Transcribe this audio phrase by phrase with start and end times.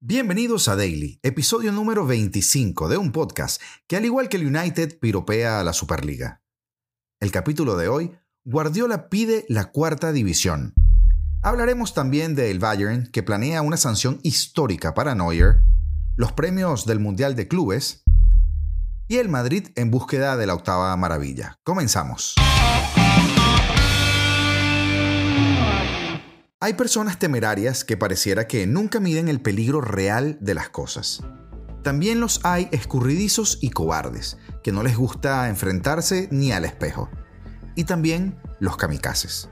[0.00, 5.00] Bienvenidos a Daily, episodio número 25 de un podcast que al igual que el United
[5.00, 6.40] piropea a la Superliga.
[7.20, 8.12] El capítulo de hoy,
[8.44, 10.72] Guardiola pide la cuarta división.
[11.42, 15.64] Hablaremos también del Bayern que planea una sanción histórica para Neuer,
[16.14, 18.04] los premios del Mundial de Clubes
[19.08, 21.56] y el Madrid en búsqueda de la octava maravilla.
[21.64, 22.36] Comenzamos.
[26.60, 31.22] Hay personas temerarias que pareciera que nunca miden el peligro real de las cosas.
[31.84, 37.10] También los hay escurridizos y cobardes, que no les gusta enfrentarse ni al espejo.
[37.76, 39.50] Y también los kamikazes.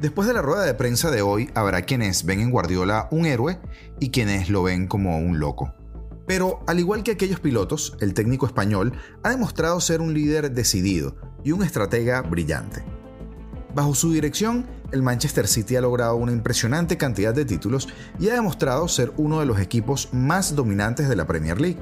[0.00, 3.60] Después de la rueda de prensa de hoy, habrá quienes ven en Guardiola un héroe
[4.00, 5.72] y quienes lo ven como un loco.
[6.26, 11.14] Pero, al igual que aquellos pilotos, el técnico español ha demostrado ser un líder decidido
[11.44, 12.82] y un estratega brillante.
[13.72, 18.34] Bajo su dirección, el Manchester City ha logrado una impresionante cantidad de títulos y ha
[18.34, 21.78] demostrado ser uno de los equipos más dominantes de la Premier League.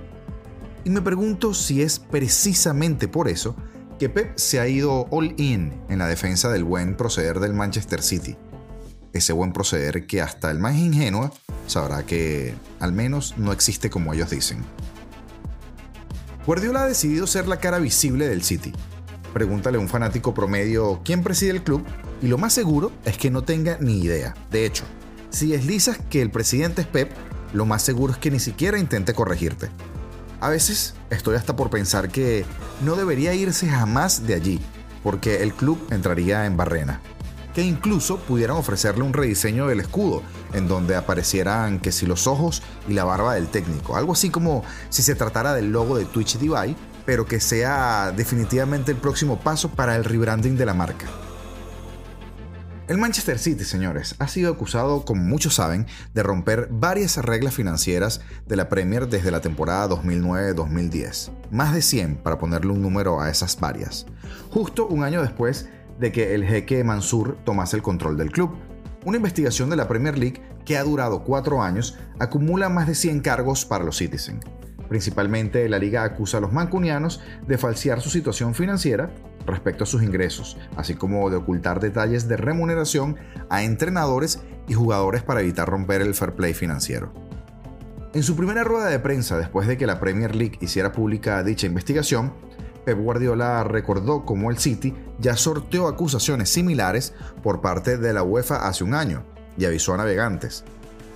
[0.85, 3.57] Y me pregunto si es precisamente por eso
[3.99, 8.03] que Pep se ha ido all in en la defensa del buen proceder del Manchester
[8.03, 8.37] City.
[9.13, 11.33] Ese buen proceder que hasta el más ingenuo
[11.67, 14.65] sabrá que al menos no existe como ellos dicen.
[16.47, 18.73] Guardiola ha decidido ser la cara visible del City,
[19.33, 21.85] Pregúntale a un fanático promedio quién preside el club
[22.23, 24.35] y lo más seguro es que no tenga ni idea.
[24.51, 24.85] De hecho,
[25.31, 27.13] si deslizas que el presidente es Pep,
[27.53, 29.69] lo más seguro es que ni siquiera intente corregirte.
[30.41, 32.45] A veces estoy hasta por pensar que
[32.83, 34.61] no debería irse jamás de allí,
[35.03, 37.01] porque el club entraría en barrena.
[37.55, 40.23] Que incluso pudieran ofrecerle un rediseño del escudo,
[40.53, 44.63] en donde aparecieran que si los ojos y la barba del técnico, algo así como
[44.91, 49.71] si se tratara del logo de Twitch Divide, pero que sea definitivamente el próximo paso
[49.71, 51.07] para el rebranding de la marca.
[52.89, 58.23] El Manchester City, señores, ha sido acusado, como muchos saben, de romper varias reglas financieras
[58.47, 61.31] de la Premier desde la temporada 2009-2010.
[61.51, 64.07] Más de 100 para ponerle un número a esas varias.
[64.51, 65.69] Justo un año después
[66.01, 68.57] de que el jeque Mansur tomase el control del club.
[69.05, 73.21] Una investigación de la Premier League que ha durado cuatro años acumula más de 100
[73.21, 74.41] cargos para los Citizen.
[74.89, 79.11] Principalmente la liga acusa a los mancunianos de falsear su situación financiera
[79.47, 83.17] respecto a sus ingresos, así como de ocultar detalles de remuneración
[83.51, 87.13] a entrenadores y jugadores para evitar romper el fair play financiero.
[88.15, 91.67] En su primera rueda de prensa después de que la Premier League hiciera pública dicha
[91.67, 92.33] investigación,
[92.85, 97.13] Pep Guardiola recordó cómo el City ya sorteó acusaciones similares
[97.43, 99.25] por parte de la UEFA hace un año
[99.59, 100.65] y avisó a navegantes,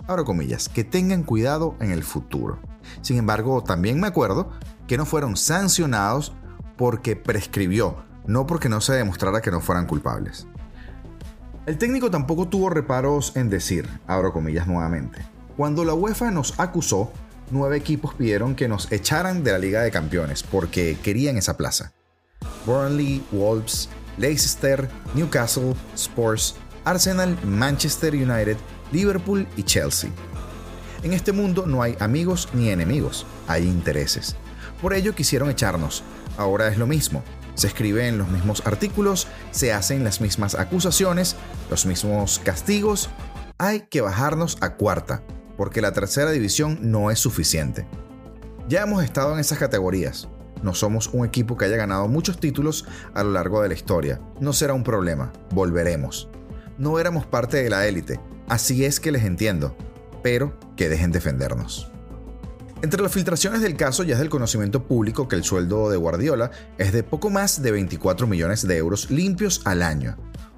[0.06, 2.58] abro comillas, que tengan cuidado en el futuro.
[3.00, 4.50] Sin embargo, también me acuerdo
[4.86, 6.32] que no fueron sancionados
[6.76, 10.46] porque prescribió, no porque no se demostrara que no fueran culpables.
[11.66, 15.24] El técnico tampoco tuvo reparos en decir, abro comillas nuevamente,
[15.56, 17.12] cuando la UEFA nos acusó,
[17.50, 21.92] nueve equipos pidieron que nos echaran de la Liga de Campeones porque querían esa plaza.
[22.66, 23.88] Burnley, Wolves,
[24.18, 28.56] Leicester, Newcastle, Spurs, Arsenal, Manchester United,
[28.90, 30.10] Liverpool y Chelsea.
[31.02, 34.36] En este mundo no hay amigos ni enemigos, hay intereses.
[34.80, 36.04] Por ello quisieron echarnos.
[36.36, 37.24] Ahora es lo mismo.
[37.54, 41.34] Se escriben los mismos artículos, se hacen las mismas acusaciones,
[41.70, 43.10] los mismos castigos.
[43.58, 45.24] Hay que bajarnos a cuarta,
[45.56, 47.84] porque la tercera división no es suficiente.
[48.68, 50.28] Ya hemos estado en esas categorías.
[50.62, 54.20] No somos un equipo que haya ganado muchos títulos a lo largo de la historia.
[54.40, 55.32] No será un problema.
[55.50, 56.28] Volveremos.
[56.78, 58.20] No éramos parte de la élite.
[58.48, 59.76] Así es que les entiendo
[60.22, 61.90] pero que dejen defendernos.
[62.82, 66.50] Entre las filtraciones del caso ya es del conocimiento público que el sueldo de Guardiola
[66.78, 70.16] es de poco más de 24 millones de euros limpios al año,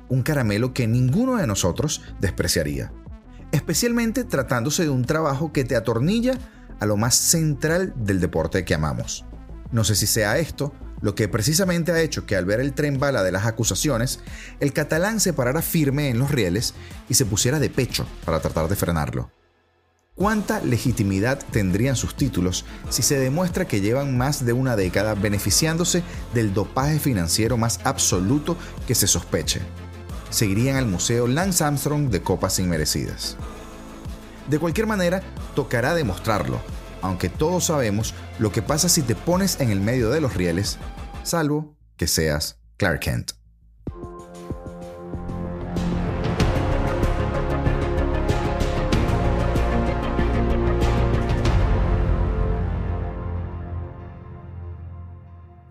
[0.08, 2.92] un caramelo que ninguno de nosotros despreciaría,
[3.52, 6.38] especialmente tratándose de un trabajo que te atornilla
[6.80, 9.26] a lo más central del deporte que amamos.
[9.70, 12.98] No sé si sea esto lo que precisamente ha hecho que al ver el tren
[12.98, 14.20] bala de las acusaciones,
[14.60, 16.72] el catalán se parara firme en los rieles
[17.10, 19.30] y se pusiera de pecho para tratar de frenarlo.
[20.14, 26.04] ¿Cuánta legitimidad tendrían sus títulos si se demuestra que llevan más de una década beneficiándose
[26.32, 28.56] del dopaje financiero más absoluto
[28.86, 29.60] que se sospeche?
[30.30, 33.36] Seguirían al Museo Lance Armstrong de copas inmerecidas.
[34.48, 35.20] De cualquier manera,
[35.56, 36.60] tocará demostrarlo,
[37.02, 40.78] aunque todos sabemos lo que pasa si te pones en el medio de los rieles,
[41.24, 43.32] salvo que seas Clark Kent.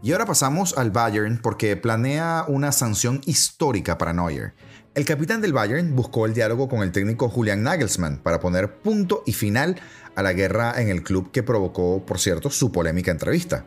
[0.03, 4.53] Y ahora pasamos al Bayern porque planea una sanción histórica para Neuer.
[4.95, 9.23] El capitán del Bayern buscó el diálogo con el técnico Julian Nagelsmann para poner punto
[9.25, 9.79] y final
[10.15, 13.65] a la guerra en el club que provocó, por cierto, su polémica entrevista.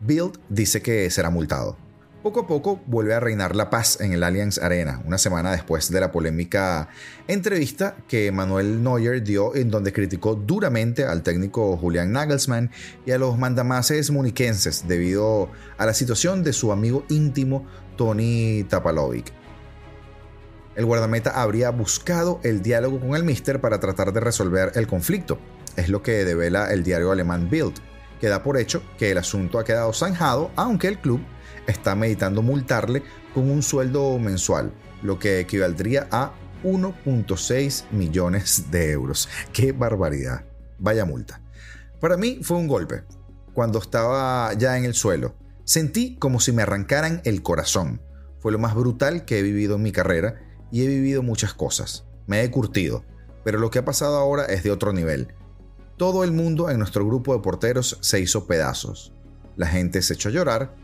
[0.00, 1.76] Bild dice que será multado.
[2.24, 5.90] Poco a poco vuelve a reinar la paz en el Allianz Arena, una semana después
[5.90, 6.88] de la polémica
[7.28, 12.70] entrevista que Manuel Neuer dio en donde criticó duramente al técnico Julian Nagelsmann
[13.04, 17.66] y a los mandamases muniquenses debido a la situación de su amigo íntimo
[17.98, 19.30] Tony Tapalovic.
[20.76, 25.38] El guardameta habría buscado el diálogo con el Mister para tratar de resolver el conflicto,
[25.76, 27.74] es lo que devela el diario alemán Bild,
[28.18, 31.20] que da por hecho que el asunto ha quedado zanjado, aunque el club
[31.66, 33.02] está meditando multarle
[33.32, 34.72] con un sueldo mensual,
[35.02, 36.32] lo que equivaldría a
[36.64, 39.28] 1.6 millones de euros.
[39.52, 40.44] ¡Qué barbaridad!
[40.78, 41.40] Vaya multa.
[42.00, 43.04] Para mí fue un golpe.
[43.52, 45.34] Cuando estaba ya en el suelo,
[45.64, 48.00] sentí como si me arrancaran el corazón.
[48.40, 50.40] Fue lo más brutal que he vivido en mi carrera
[50.70, 52.04] y he vivido muchas cosas.
[52.26, 53.04] Me he curtido,
[53.44, 55.34] pero lo que ha pasado ahora es de otro nivel.
[55.96, 59.12] Todo el mundo en nuestro grupo de porteros se hizo pedazos.
[59.56, 60.74] La gente se echó a llorar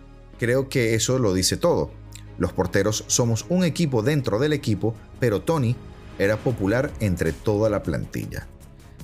[0.41, 1.91] Creo que eso lo dice todo.
[2.39, 5.77] Los porteros somos un equipo dentro del equipo, pero Tony
[6.19, 8.47] era popular entre toda la plantilla.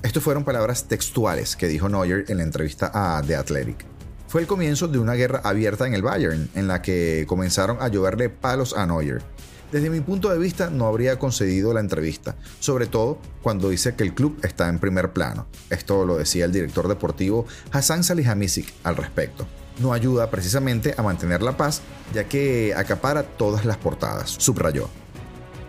[0.01, 3.85] Estas fueron palabras textuales que dijo Neuer en la entrevista a The Athletic.
[4.27, 7.87] Fue el comienzo de una guerra abierta en el Bayern, en la que comenzaron a
[7.87, 9.21] lloverle palos a Neuer.
[9.71, 14.03] Desde mi punto de vista no habría concedido la entrevista, sobre todo cuando dice que
[14.03, 15.47] el club está en primer plano.
[15.69, 19.45] Esto lo decía el director deportivo Hassan Salihamidzic al respecto
[19.79, 21.81] no ayuda precisamente a mantener la paz,
[22.13, 24.89] ya que acapara todas las portadas, subrayó.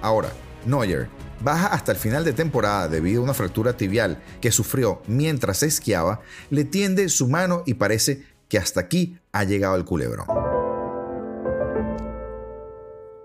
[0.02, 0.30] Ahora,
[0.64, 1.08] Neuer
[1.40, 6.20] baja hasta el final de temporada debido a una fractura tibial que sufrió mientras esquiaba,
[6.50, 10.26] le tiende su mano y parece que hasta aquí ha llegado el culebrón.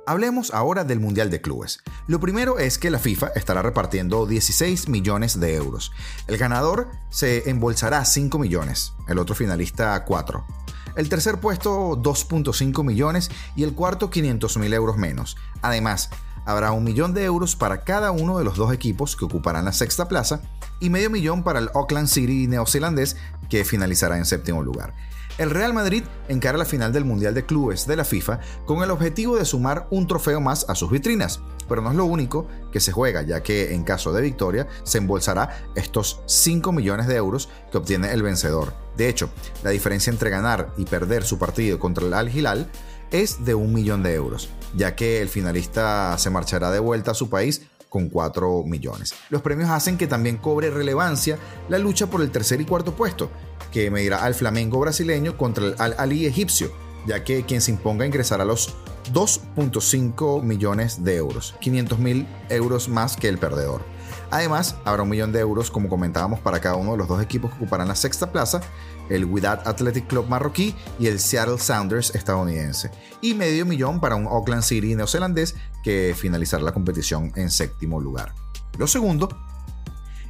[0.06, 1.80] Hablemos ahora del Mundial de Clubes.
[2.08, 5.94] Lo primero es que la FIFA estará repartiendo 16 millones de euros.
[6.28, 10.63] El ganador se embolsará 5 millones, el otro finalista 4.
[10.96, 15.38] El tercer puesto 2.5 millones y el cuarto 500 mil euros menos.
[15.62, 16.10] Además,
[16.46, 19.74] habrá un millón de euros para cada uno de los dos equipos que ocuparán la
[19.74, 20.42] sexta plaza
[20.80, 23.18] y medio millón para el Auckland City neozelandés
[23.50, 24.94] que finalizará en séptimo lugar.
[25.40, 28.92] El Real Madrid encara la final del Mundial de Clubes de la FIFA con el
[28.92, 32.80] objetivo de sumar un trofeo más a sus vitrinas, pero no es lo único que
[32.80, 37.50] se juega, ya que en caso de victoria se embolsará estos 5 millones de euros
[37.72, 38.74] que obtiene el vencedor.
[38.96, 39.32] De hecho,
[39.64, 42.70] la diferencia entre ganar y perder su partido contra el Al Hilal
[43.10, 47.16] es de un millón de euros, ya que el finalista se marchará de vuelta a
[47.16, 47.64] su país
[47.94, 49.14] con 4 millones.
[49.30, 51.38] Los premios hacen que también cobre relevancia
[51.70, 53.30] la lucha por el tercer y cuarto puesto,
[53.72, 56.72] que medirá al Flamengo brasileño contra el Al Ali egipcio,
[57.06, 58.74] ya que quien se imponga ingresará a los
[59.14, 63.84] 2.5 millones de euros, 500 mil euros más que el perdedor.
[64.34, 67.52] Además, habrá un millón de euros, como comentábamos, para cada uno de los dos equipos
[67.52, 68.62] que ocuparán la sexta plaza,
[69.08, 72.90] el Wydad Athletic Club marroquí y el Seattle Sounders estadounidense,
[73.22, 75.54] y medio millón para un Auckland City neozelandés
[75.84, 78.34] que finalizará la competición en séptimo lugar.
[78.80, 79.30] Lo segundo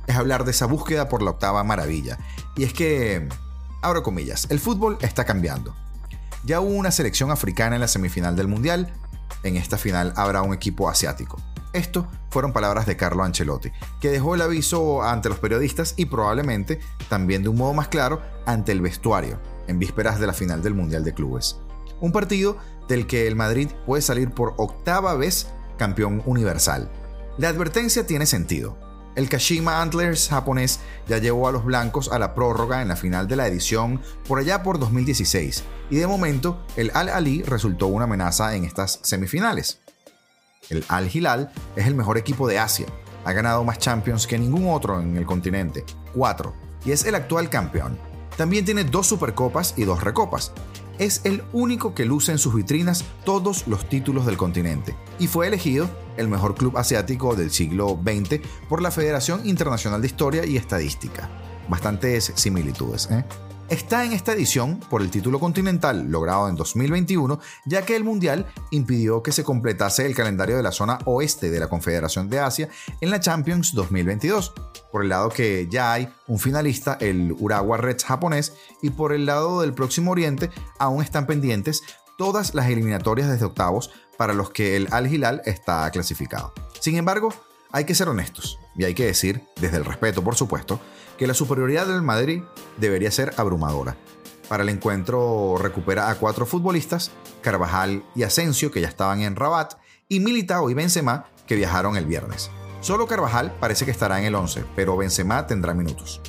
[0.05, 2.17] es hablar de esa búsqueda por la octava maravilla,
[2.57, 3.29] y es que,
[3.81, 5.73] abro comillas, el fútbol está cambiando.
[6.44, 8.94] Ya hubo una selección africana en la semifinal del Mundial,
[9.44, 11.39] en esta final habrá un equipo asiático.
[11.74, 16.80] Esto fueron palabras de Carlo Ancelotti, que dejó el aviso ante los periodistas y probablemente
[17.10, 20.75] también de un modo más claro ante el vestuario, en vísperas de la final del
[20.75, 21.58] Mundial de Clubes.
[22.00, 26.92] Un partido del que el Madrid puede salir por octava vez campeón universal.
[27.38, 28.77] La advertencia tiene sentido.
[29.15, 33.27] El Kashima Antlers japonés ya llevó a los blancos a la prórroga en la final
[33.27, 38.06] de la edición por allá por 2016 y de momento el Al Ali resultó una
[38.06, 39.83] amenaza en estas semifinales.
[40.70, 42.88] El Al Hilal es el mejor equipo de Asia.
[43.25, 46.53] Ha ganado más Champions que ningún otro en el continente, cuatro,
[46.86, 47.98] y es el actual campeón.
[48.38, 50.51] También tiene dos Supercopas y dos Recopas.
[51.00, 55.48] Es el único que luce en sus vitrinas todos los títulos del continente y fue
[55.48, 58.39] elegido el mejor club asiático del siglo XX
[58.70, 61.29] por la Federación Internacional de Historia y Estadística.
[61.67, 63.25] Bastantes similitudes, ¿eh?
[63.70, 68.46] Está en esta edición por el título continental logrado en 2021, ya que el Mundial
[68.72, 72.70] impidió que se completase el calendario de la zona oeste de la Confederación de Asia
[73.01, 74.53] en la Champions 2022.
[74.91, 79.25] Por el lado que ya hay un finalista, el Urawa Reds japonés, y por el
[79.25, 81.82] lado del próximo Oriente aún están pendientes
[82.17, 86.53] todas las eliminatorias desde octavos para los que el Al Hilal está clasificado.
[86.79, 87.34] Sin embargo,
[87.74, 90.80] hay que ser honestos y hay que decir, desde el respeto por supuesto,
[91.18, 92.44] que la superioridad del Madrid
[92.77, 93.98] debería ser abrumadora.
[94.48, 97.12] Para el encuentro recupera a cuatro futbolistas,
[97.42, 99.74] Carvajal y Asensio, que ya estaban en Rabat,
[100.08, 102.51] y Militao y Benzema, que viajaron el viernes.
[102.82, 106.22] Solo Carvajal parece que estará en el 11, pero Benzema tendrá minutos.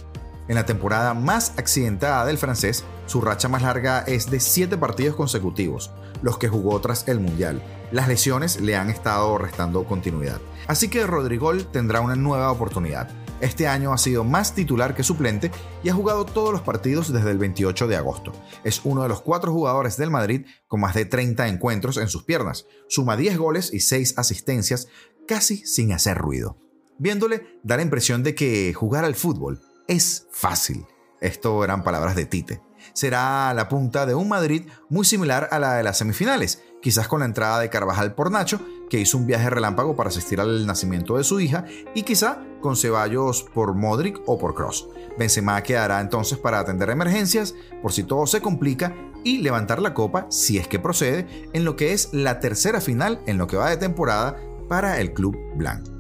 [0.47, 5.17] En la temporada más accidentada del francés, su racha más larga es de 7 partidos
[5.17, 7.63] consecutivos, los que jugó tras el Mundial.
[7.93, 10.41] Las lesiones le han estado restando continuidad.
[10.67, 13.09] Así que Rodrigol tendrá una nueva oportunidad.
[13.41, 15.51] Este año ha sido más titular que suplente
[15.83, 18.33] y ha jugado todos los partidos desde el 28 de agosto.
[18.65, 22.25] Es uno de los cuatro jugadores del Madrid con más de 30 encuentros en sus
[22.25, 22.67] piernas.
[22.89, 24.89] Suma 10 goles y 6 asistencias
[25.27, 26.59] casi sin hacer ruido.
[26.99, 30.87] Viéndole, da la impresión de que jugar al fútbol es fácil.
[31.21, 32.63] Esto eran palabras de Tite.
[32.93, 37.21] Será la punta de un Madrid muy similar a la de las semifinales, quizás con
[37.21, 38.61] la entrada de Carvajal por Nacho,
[38.91, 41.65] que hizo un viaje relámpago para asistir al nacimiento de su hija,
[41.95, 44.89] y quizá con Ceballos por Modric o por Cross.
[45.19, 50.27] Benzema quedará entonces para atender emergencias por si todo se complica y levantar la copa
[50.29, 53.71] si es que procede en lo que es la tercera final en lo que va
[53.71, 54.37] de temporada
[54.69, 55.94] para el club blanco.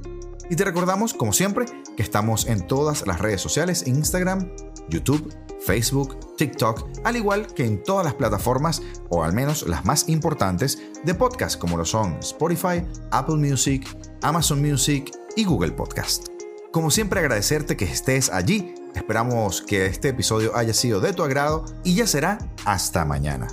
[0.51, 4.51] Y te recordamos, como siempre, que estamos en todas las redes sociales, Instagram,
[4.89, 5.35] YouTube,
[5.65, 10.79] Facebook, TikTok, al igual que en todas las plataformas, o al menos las más importantes,
[11.05, 13.87] de podcast como lo son Spotify, Apple Music,
[14.23, 16.29] Amazon Music y Google Podcast.
[16.71, 21.65] Como siempre agradecerte que estés allí, esperamos que este episodio haya sido de tu agrado
[21.85, 23.47] y ya será hasta mañana.